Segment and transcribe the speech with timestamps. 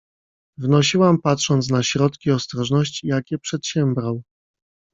[0.57, 4.23] "Wnosiłam patrząc na środki ostrożności, jakie przedsiębrał."